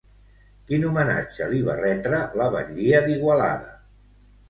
[0.71, 3.81] Quin homenatge li va retre la batllia d'Igualada?